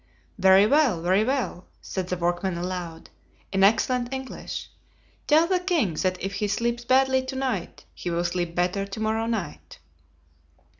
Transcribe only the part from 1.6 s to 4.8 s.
said the workman aloud, in excellent English.